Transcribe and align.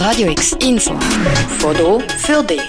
Radio 0.00 0.30
X 0.30 0.52
Info. 0.62 0.98
Foto 1.58 2.00
für 2.00 2.42
dich. 2.42 2.62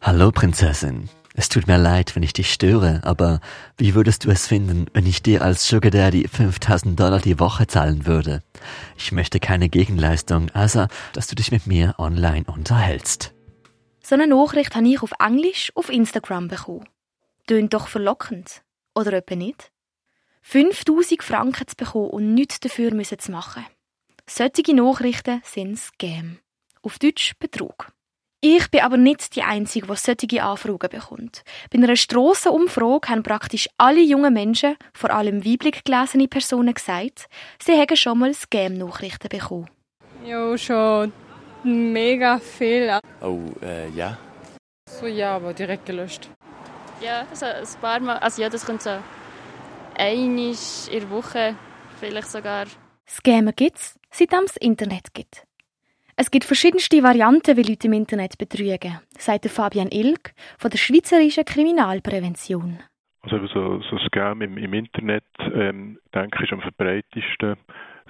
Hallo 0.00 0.32
Prinzessin. 0.32 1.10
Es 1.34 1.50
tut 1.50 1.66
mir 1.66 1.76
leid, 1.76 2.16
wenn 2.16 2.22
ich 2.22 2.32
dich 2.32 2.50
störe, 2.50 3.02
aber 3.04 3.40
wie 3.76 3.94
würdest 3.94 4.24
du 4.24 4.30
es 4.30 4.46
finden, 4.46 4.86
wenn 4.94 5.04
ich 5.04 5.22
dir 5.22 5.42
als 5.42 5.68
Sugar 5.68 5.90
Daddy 5.90 6.26
5000 6.26 6.98
Dollar 6.98 7.20
die 7.20 7.38
Woche 7.38 7.66
zahlen 7.66 8.06
würde? 8.06 8.42
Ich 8.96 9.12
möchte 9.12 9.40
keine 9.40 9.68
Gegenleistung, 9.68 10.48
also, 10.54 10.86
dass 11.12 11.26
du 11.26 11.34
dich 11.34 11.52
mit 11.52 11.66
mir 11.66 11.96
online 11.98 12.46
unterhältst. 12.46 13.34
So 14.02 14.14
eine 14.14 14.26
Nachricht 14.26 14.74
habe 14.74 14.88
ich 14.88 15.02
auf 15.02 15.12
Englisch 15.20 15.70
auf 15.74 15.90
Instagram 15.90 16.48
bekommen. 16.48 16.88
Tönt 17.46 17.74
doch 17.74 17.88
verlockend. 17.88 18.62
Oder 18.94 19.12
etwa 19.12 19.36
nicht? 19.36 19.70
5000 20.42 21.22
Franken 21.22 21.66
zu 21.66 21.76
bekommen 21.76 22.10
und 22.10 22.34
nichts 22.34 22.60
dafür 22.60 22.94
müssen 22.94 23.18
zu 23.18 23.32
machen. 23.32 23.66
Solche 24.26 24.74
Nachrichten 24.74 25.40
sind 25.44 25.78
Scam. 25.78 26.38
Auf 26.82 26.98
Deutsch 26.98 27.34
Betrug. 27.38 27.92
Ich 28.40 28.70
bin 28.70 28.82
aber 28.82 28.96
nicht 28.96 29.34
die 29.34 29.42
Einzige, 29.42 29.88
die 29.88 29.96
solche 29.96 30.42
Anfragen 30.44 30.88
bekommt. 30.90 31.42
Bei 31.72 31.78
einer 31.78 31.96
Strassenumfrage 31.96 33.08
haben 33.08 33.22
praktisch 33.24 33.68
alle 33.78 34.00
jungen 34.00 34.32
Menschen, 34.32 34.76
vor 34.94 35.10
allem 35.10 35.44
weiblich 35.44 35.82
gelesene 35.82 36.28
Personen, 36.28 36.72
gesagt, 36.72 37.26
sie 37.60 37.72
hätten 37.72 37.96
schon 37.96 38.18
mal 38.18 38.32
Scam-Nachrichten 38.32 39.28
bekommen. 39.28 39.68
Ja, 40.24 40.56
schon 40.56 41.12
mega 41.64 42.38
viel. 42.38 43.00
Oh, 43.20 43.40
äh, 43.60 43.88
ja. 43.90 44.16
So 44.88 45.06
ja, 45.06 45.34
aber 45.34 45.52
direkt 45.52 45.86
gelöscht. 45.86 46.28
Ja, 47.00 47.26
also 47.30 47.46
ein 47.46 47.80
paar 47.80 48.00
Mal. 48.00 48.18
Also 48.18 48.42
ja, 48.42 48.48
das 48.48 48.64
kommt 48.64 48.82
so 48.82 48.90
einmal 49.98 50.54
in 50.90 51.00
der 51.00 51.10
Woche, 51.10 51.54
vielleicht 51.98 52.28
sogar. 52.28 52.66
Scammer 53.06 53.52
gibt's, 53.52 53.98
seitdem 54.10 54.44
es 54.44 54.56
Internet 54.56 55.14
gibt. 55.14 55.44
Es 56.16 56.30
gibt 56.30 56.44
verschiedenste 56.44 57.02
Varianten, 57.02 57.56
wie 57.56 57.62
Leute 57.62 57.86
im 57.86 57.92
Internet 57.92 58.38
betrügen, 58.38 59.00
sagt 59.18 59.46
Fabian 59.46 59.88
Ilg 59.90 60.32
von 60.58 60.70
der 60.70 60.78
Schweizerischen 60.78 61.44
Kriminalprävention. 61.44 62.80
Also 63.22 63.46
so, 63.46 63.80
so 63.82 63.98
Scam 64.06 64.42
im, 64.42 64.58
im 64.58 64.72
Internet, 64.74 65.24
ähm, 65.54 65.98
denke 66.14 66.38
ich, 66.38 66.44
ist 66.44 66.52
am 66.52 66.60
verbreitetsten 66.60 67.56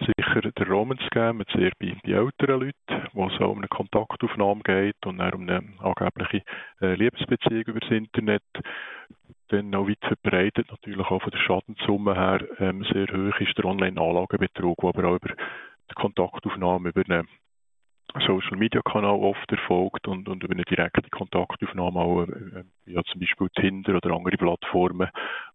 sicher 0.00 0.40
der 0.40 0.68
Roman-Scam, 0.68 1.40
jetzt 1.40 1.54
eher 1.54 1.72
bei, 1.78 1.96
bei 2.04 2.12
älteren 2.12 2.60
Leuten, 2.60 3.08
wo 3.12 3.26
es 3.26 3.40
auch 3.40 3.50
um 3.50 3.58
eine 3.58 3.68
Kontaktaufnahme 3.68 4.62
geht 4.62 5.04
und 5.04 5.18
dann 5.18 5.32
um 5.32 5.42
eine 5.42 5.62
angebliche 5.80 6.42
äh, 6.80 6.94
Liebesbeziehung 6.94 7.64
über 7.64 7.80
das 7.80 7.90
Internet. 7.90 8.42
Dann 9.48 9.70
noch 9.70 9.88
weit 9.88 9.98
verbreitet, 10.00 10.70
natürlich 10.70 11.06
auch 11.06 11.22
von 11.22 11.30
der 11.30 11.38
Schadenssumme 11.38 12.14
her, 12.14 12.46
ähm, 12.58 12.84
sehr 12.92 13.06
hoch 13.06 13.40
ist 13.40 13.56
der 13.56 13.64
Online-Anlagebetrug, 13.64 14.76
der 14.78 14.88
aber 14.90 15.08
auch 15.08 15.16
über 15.16 15.34
die 15.90 15.94
Kontaktaufnahme 15.94 16.90
über 16.90 17.02
einen 17.08 17.28
Social 18.26 18.56
Media 18.56 18.80
Kanal 18.82 19.16
oft 19.16 19.50
erfolgt 19.50 20.06
und, 20.08 20.28
und 20.28 20.42
über 20.42 20.54
eine 20.54 20.64
direkte 20.64 21.08
Kontaktaufnahme 21.10 22.00
auch 22.00 22.22
äh, 22.24 22.64
ja, 22.86 23.02
zum 23.04 23.20
Beispiel 23.20 23.48
Tinder 23.58 23.96
oder 23.96 24.14
andere 24.14 24.36
Plattformen, 24.36 25.08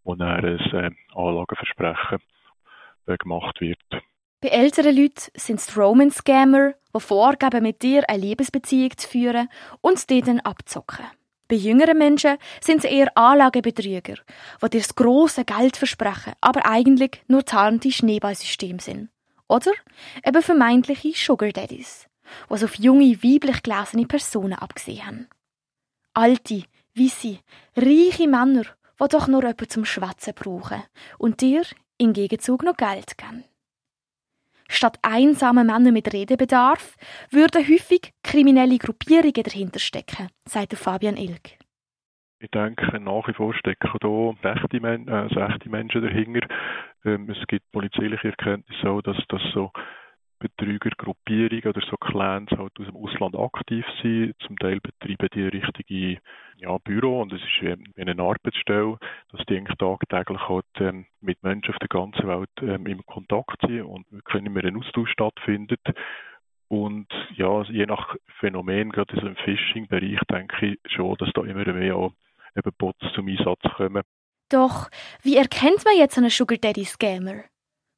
wo 0.04 0.16
dann 0.16 0.46
ein 0.46 0.60
äh, 0.72 0.92
Anlageversprechen 1.16 2.20
äh, 3.08 3.18
gemacht 3.18 3.60
wird. 3.60 3.80
Bei 4.42 4.50
älteren 4.50 4.96
Leuten 4.96 5.32
sind 5.36 5.60
es 5.60 5.78
Romance-Scammer, 5.78 6.74
die 6.96 7.00
vorgeben, 7.00 7.64
mit 7.64 7.82
dir 7.82 8.04
eine 8.10 8.22
Liebesbeziehung 8.22 8.98
zu 8.98 9.08
führen 9.08 9.50
und 9.82 10.10
die 10.10 10.22
dann 10.22 10.42
abzocken. 10.42 11.06
Bei 11.54 11.60
jüngeren 11.60 12.00
Menschen 12.00 12.40
sind 12.62 12.84
es 12.84 12.90
eher 12.90 13.16
Anlagebetrüger, 13.16 14.16
die 14.16 14.70
dir 14.72 14.80
das 14.80 14.96
grosse 14.96 15.46
Geld 15.46 15.78
versprechen, 15.78 16.34
aber 16.42 16.66
eigentlich 16.66 17.22
nur 17.28 17.46
zahlende 17.46 17.92
Schneeballsystem 17.92 18.80
sind. 18.80 19.10
Oder 19.48 19.72
eben 20.26 20.42
vermeintliche 20.42 21.12
Sugar 21.14 21.52
Daddies 21.52 22.08
was 22.50 22.64
auf 22.64 22.74
junge, 22.80 23.22
weiblich 23.22 23.62
gelesene 23.62 24.08
Personen 24.08 24.54
abgesehen 24.54 25.06
haben. 25.06 25.28
Alte, 26.16 26.64
weisse, 26.96 27.38
reiche 27.78 28.28
Männer, 28.28 28.64
die 29.00 29.08
doch 29.10 29.28
nur 29.28 29.44
jemanden 29.44 29.70
zum 29.70 29.86
Schwätzen 29.86 30.34
brauchen 30.34 30.82
und 31.20 31.42
dir 31.42 31.62
im 32.00 32.14
Gegenzug 32.14 32.64
noch 32.64 32.78
Geld 32.78 33.16
geben. 33.16 33.44
Statt 34.74 34.98
einsame 35.04 35.64
Männer 35.64 35.92
mit 35.92 36.12
Redebedarf 36.12 36.96
würden 37.30 37.62
häufig 37.62 38.12
kriminelle 38.24 38.80
Gruppierungen 38.80 39.44
dahinter 39.44 39.80
stecken, 39.80 40.30
sagt 40.46 40.74
Fabian 40.74 41.16
Ilg. 41.16 41.60
Ich 42.40 42.50
denke, 42.50 43.00
nach 43.00 43.28
wie 43.28 43.34
vor 43.34 43.54
stecken 43.54 43.92
hier 43.92 44.36
echte, 44.44 44.82
Men 44.82 45.08
äh, 45.08 45.12
also 45.12 45.70
Menschen 45.70 46.02
dahinter. 46.02 46.48
Ähm, 47.06 47.30
es 47.30 47.48
gibt 47.48 47.72
polizeiliche 47.72 48.30
Erkenntnisse 48.30 49.00
dass 49.04 49.18
das 49.30 49.42
so 49.54 49.72
Betrügergruppierungen 50.44 51.64
oder 51.66 51.82
so 51.90 51.96
Clans 51.96 52.52
halt 52.52 52.78
aus 52.78 52.86
dem 52.86 52.98
Ausland 52.98 53.36
aktiv 53.36 53.86
sind. 54.02 54.36
Zum 54.46 54.58
Teil 54.60 54.80
betreiben 54.82 55.30
die 55.34 55.48
richtige 55.48 56.22
ja, 56.58 56.78
Büro 56.80 57.22
und 57.22 57.32
es 57.32 57.42
ist 57.42 57.62
wie 57.62 58.02
eine 58.02 58.22
Arbeitsstelle, 58.22 58.98
dass 59.32 59.46
die 59.46 59.58
eigentlich 59.58 59.78
tagtäglich 59.78 60.48
halt, 60.50 60.66
ähm, 60.80 61.06
mit 61.22 61.42
Menschen 61.44 61.74
auf 61.74 61.80
der 61.80 61.88
ganzen 61.88 62.28
Welt 62.28 62.50
ähm, 62.62 62.86
im 62.88 63.06
Kontakt 63.06 63.62
sind 63.62 63.84
und 63.84 64.12
wirklich 64.12 64.46
immer 64.46 64.64
ein 64.64 64.78
Austausch 64.78 65.12
stattfindet. 65.12 65.82
Und 66.68 67.08
ja, 67.36 67.62
je 67.64 67.86
nach 67.86 68.16
Phänomen, 68.40 68.92
gerade 68.92 69.16
im 69.16 69.36
Phishing-Bereich, 69.38 70.20
denke 70.30 70.74
ich 70.74 70.92
schon, 70.92 71.16
dass 71.18 71.32
da 71.34 71.44
immer 71.44 71.72
mehr 71.72 71.96
auch 71.96 72.14
eben 72.56 72.72
Bots 72.78 73.00
zum 73.16 73.28
Einsatz 73.28 73.62
kommen. 73.76 74.04
Doch, 74.50 74.90
wie 75.22 75.38
erkennt 75.38 75.86
man 75.86 75.98
jetzt 75.98 76.18
einen 76.18 76.30
Sugar 76.30 76.58
Daddy 76.58 76.84
Scammer? 76.84 77.46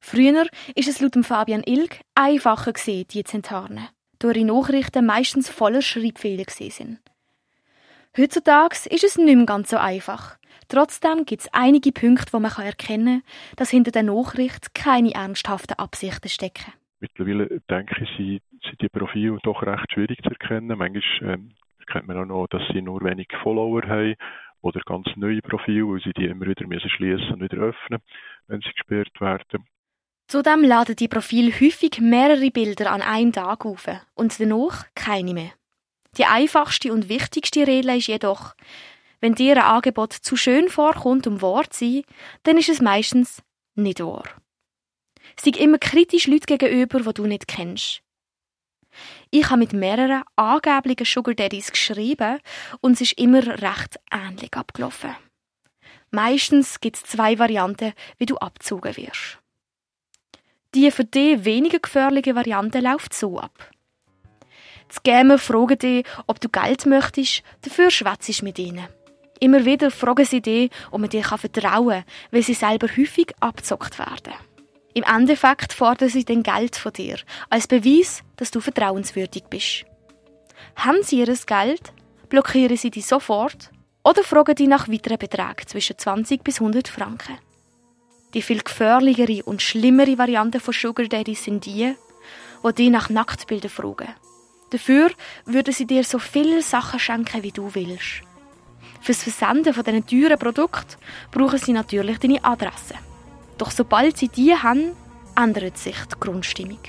Früher 0.00 0.46
ist 0.74 0.88
es 0.88 1.00
laut 1.00 1.16
Fabian 1.24 1.62
Ilg 1.64 2.00
einfacher 2.14 2.72
gewesen, 2.72 3.06
die 3.08 3.24
zu 3.24 3.36
enttarnen, 3.38 3.88
da 4.18 4.30
ihre 4.30 4.44
Nachrichten 4.44 5.06
meistens 5.06 5.48
voller 5.48 5.82
Schreibfehler 5.82 6.44
sind. 6.48 7.00
Heutzutage 8.16 8.88
ist 8.88 9.04
es 9.04 9.18
nicht 9.18 9.36
mehr 9.36 9.46
ganz 9.46 9.70
so 9.70 9.76
einfach. 9.76 10.38
Trotzdem 10.68 11.26
gibt 11.26 11.42
es 11.42 11.52
einige 11.52 11.92
Punkte, 11.92 12.32
wo 12.32 12.40
man 12.40 12.50
erkennen 12.56 13.22
kann, 13.22 13.56
dass 13.56 13.70
hinter 13.70 13.90
der 13.90 14.04
Nachricht 14.04 14.74
keine 14.74 15.14
ernsthaften 15.14 15.78
Absichten 15.78 16.28
stecken. 16.28 16.72
Mittlerweile 16.98 17.60
denke 17.68 18.02
ich, 18.02 18.10
sind, 18.16 18.42
sind 18.62 18.80
die 18.80 18.88
Profile 18.88 19.38
doch 19.42 19.62
recht 19.62 19.92
schwierig 19.92 20.22
zu 20.22 20.30
erkennen. 20.30 20.78
Manchmal 20.78 21.02
ähm, 21.22 21.52
erkennt 21.78 22.08
man 22.08 22.18
auch 22.18 22.24
noch, 22.24 22.46
dass 22.48 22.62
sie 22.72 22.80
nur 22.80 23.02
wenig 23.02 23.28
Follower 23.42 23.82
haben 23.82 24.14
oder 24.62 24.80
ganz 24.80 25.06
neue 25.16 25.42
Profile, 25.42 25.86
weil 25.86 26.00
sie 26.00 26.12
die 26.14 26.24
immer 26.24 26.46
wieder 26.46 26.66
schließen 26.88 27.34
und 27.34 27.42
wieder 27.42 27.58
öffnen, 27.58 28.00
wenn 28.48 28.60
sie 28.60 28.72
gesperrt 28.72 29.20
werden. 29.20 29.66
Zudem 30.28 30.64
laden 30.64 30.96
die 30.96 31.06
Profile 31.06 31.52
häufig 31.52 32.00
mehrere 32.00 32.50
Bilder 32.50 32.90
an 32.90 33.00
einem 33.00 33.32
Tag 33.32 33.64
auf 33.64 33.86
und 34.14 34.40
danach 34.40 34.84
keine 34.94 35.34
mehr. 35.34 35.52
Die 36.18 36.24
einfachste 36.24 36.92
und 36.92 37.08
wichtigste 37.08 37.66
Regel 37.66 37.98
ist 37.98 38.08
jedoch, 38.08 38.54
wenn 39.20 39.34
dir 39.34 39.56
ein 39.56 39.62
Angebot 39.62 40.12
zu 40.12 40.36
schön 40.36 40.68
vorkommt, 40.68 41.26
um 41.26 41.42
wahr 41.42 41.70
zu 41.70 41.84
sein, 41.84 42.02
dann 42.42 42.58
ist 42.58 42.68
es 42.68 42.80
meistens 42.80 43.42
nicht 43.74 44.00
wahr. 44.00 44.24
Sei 45.40 45.50
immer 45.50 45.78
kritisch 45.78 46.26
Leute 46.26 46.56
gegenüber, 46.56 47.00
die 47.00 47.14
du 47.14 47.26
nicht 47.26 47.46
kennst. 47.46 48.02
Ich 49.30 49.48
habe 49.50 49.58
mit 49.58 49.74
mehreren 49.74 50.22
angeblichen 50.36 51.04
Sugar 51.04 51.34
Daddies 51.34 51.70
geschrieben 51.70 52.40
und 52.80 52.94
es 52.94 53.02
ist 53.02 53.18
immer 53.18 53.46
recht 53.46 54.00
ähnlich 54.10 54.54
abgelaufen. 54.54 55.14
Meistens 56.10 56.80
gibt 56.80 56.96
es 56.96 57.02
zwei 57.02 57.38
Varianten, 57.38 57.92
wie 58.18 58.26
du 58.26 58.38
abzogen 58.38 58.96
wirst. 58.96 59.38
Die 60.76 60.90
für 60.90 61.06
dich 61.06 61.42
weniger 61.46 61.78
gefährliche 61.78 62.34
Variante 62.34 62.80
läuft 62.80 63.14
so 63.14 63.38
ab. 63.38 63.70
Die 64.90 64.94
Scammer 64.94 65.38
fragen 65.38 65.78
dich, 65.78 66.04
ob 66.26 66.38
du 66.38 66.50
Geld 66.50 66.84
möchtest, 66.84 67.42
dafür 67.62 67.90
schwätzt 67.90 68.42
mit 68.42 68.58
ihnen. 68.58 68.86
Immer 69.40 69.64
wieder 69.64 69.90
fragen 69.90 70.26
sie 70.26 70.42
dich, 70.42 70.70
ob 70.90 71.00
man 71.00 71.08
dir 71.08 71.24
vertrauen 71.24 71.88
kann, 71.88 72.04
weil 72.30 72.42
sie 72.42 72.52
selber 72.52 72.88
häufig 72.88 73.32
abzockt 73.40 73.98
werden. 73.98 74.34
Im 74.92 75.04
Endeffekt 75.04 75.72
fordern 75.72 76.10
sie 76.10 76.26
dann 76.26 76.42
Geld 76.42 76.76
von 76.76 76.92
dir, 76.92 77.16
als 77.48 77.66
Beweis, 77.66 78.22
dass 78.36 78.50
du 78.50 78.60
vertrauenswürdig 78.60 79.44
bist. 79.48 79.86
Haben 80.76 81.02
sie 81.02 81.20
ihr 81.20 81.34
Geld, 81.46 81.94
blockieren 82.28 82.76
sie 82.76 82.90
dich 82.90 83.06
sofort 83.06 83.70
oder 84.04 84.22
fragen 84.22 84.54
dich 84.54 84.68
nach 84.68 84.88
weiteren 84.88 85.16
Beträgen 85.16 85.66
zwischen 85.66 85.96
20 85.96 86.44
bis 86.44 86.60
100 86.60 86.86
Franken. 86.86 87.38
Die 88.36 88.42
viel 88.42 88.60
gefährlichere 88.60 89.42
und 89.44 89.62
schlimmere 89.62 90.18
Variante 90.18 90.60
von 90.60 90.74
Sugar 90.74 91.06
Daddy 91.06 91.34
sind 91.34 91.64
die, 91.64 91.94
die 92.62 92.72
dich 92.74 92.90
nach 92.90 93.08
Nacktbildern 93.08 93.70
fragen. 93.70 94.08
Dafür 94.68 95.10
würden 95.46 95.72
sie 95.72 95.86
dir 95.86 96.04
so 96.04 96.18
viele 96.18 96.60
Sachen 96.60 97.00
schenken, 97.00 97.42
wie 97.42 97.50
du 97.50 97.74
willst. 97.74 98.20
Fürs 99.00 99.22
Versenden 99.22 99.72
von 99.72 99.84
diesen 99.84 100.06
teuren 100.06 100.38
Produkten 100.38 100.96
brauchen 101.30 101.58
sie 101.58 101.72
natürlich 101.72 102.18
deine 102.18 102.44
Adresse. 102.44 102.96
Doch 103.56 103.70
sobald 103.70 104.18
sie 104.18 104.28
die 104.28 104.54
haben, 104.54 104.92
ändert 105.34 105.78
sich 105.78 105.96
die 105.96 106.20
Grundstimmung. 106.20 106.80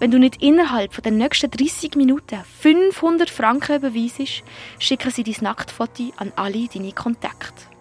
Wenn 0.00 0.10
du 0.10 0.18
nicht 0.18 0.42
innerhalb 0.42 1.02
der 1.02 1.12
nächsten 1.12 1.50
30 1.50 1.96
Minuten 1.96 2.44
500 2.60 3.30
Franken 3.30 3.76
überweisest, 3.76 4.42
schicken 4.78 5.12
sie 5.12 5.24
dein 5.24 5.44
Nacktfoto 5.44 6.12
an 6.18 6.30
alle 6.36 6.68
deine 6.68 6.92
Kontakte. 6.92 7.71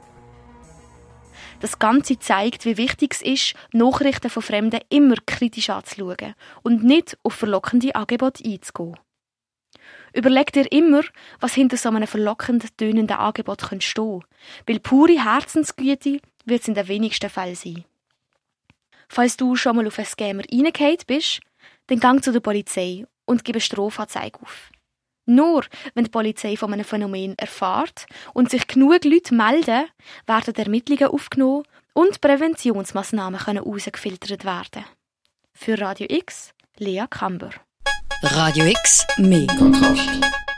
Das 1.61 1.77
Ganze 1.77 2.17
zeigt, 2.17 2.65
wie 2.65 2.77
wichtig 2.77 3.13
es 3.13 3.21
ist, 3.21 3.53
Nachrichten 3.71 4.31
von 4.31 4.41
Fremden 4.41 4.81
immer 4.89 5.15
kritisch 5.27 5.69
anzuschauen 5.69 6.33
und 6.63 6.83
nicht 6.83 7.17
auf 7.21 7.35
verlockende 7.35 7.93
Angebote 7.93 8.43
einzugehen. 8.43 8.97
Überleg 10.13 10.51
dir 10.51 10.69
immer, 10.71 11.03
was 11.39 11.53
hinter 11.53 11.77
so 11.77 11.89
einem 11.89 12.07
verlockend 12.07 12.77
tönenden 12.77 13.15
Angebot 13.15 13.61
stehen 13.79 14.23
weil 14.65 14.79
pure 14.79 15.23
Herzensgüte 15.23 16.19
wird 16.45 16.61
es 16.61 16.67
in 16.67 16.73
den 16.73 16.87
wenigsten 16.87 17.29
Fällen 17.29 17.55
sein. 17.55 17.85
Falls 19.07 19.37
du 19.37 19.55
schon 19.55 19.75
mal 19.75 19.87
auf 19.87 19.99
einen 19.99 20.07
Scammer 20.07 20.43
reingefallen 20.51 20.97
bist, 21.05 21.41
dann 21.87 21.99
gang 21.99 22.23
zu 22.23 22.31
der 22.31 22.39
Polizei 22.39 23.05
und 23.25 23.43
gib 23.43 23.55
eine 23.55 23.61
Strafanzeige 23.61 24.41
auf. 24.41 24.71
Nur 25.25 25.63
wenn 25.93 26.05
die 26.05 26.09
Polizei 26.09 26.57
von 26.57 26.73
einem 26.73 26.85
Phänomen 26.85 27.37
erfahrt 27.37 28.05
und 28.33 28.49
sich 28.49 28.67
genug 28.67 29.03
Leute 29.05 29.35
melden, 29.35 29.85
werden 30.25 30.55
Ermittlungen 30.55 31.07
aufgenommen 31.07 31.63
und 31.93 32.21
Präventionsmaßnahmen 32.21 33.39
können 33.39 33.63
herausgefiltert 33.63 34.45
werden. 34.45 34.85
Für 35.53 35.79
Radio 35.79 36.07
X, 36.09 36.53
Lea 36.77 37.05
Kamber. 37.09 37.51
Radio 38.23 38.65
X, 38.65 39.05
mehr 39.17 39.47
Kontrast. 39.47 40.50